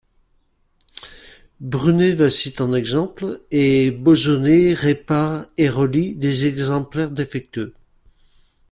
[1.59, 7.75] Brunet la cite en exemple et Bauzonnet répare et relie les exemplaires défectueux.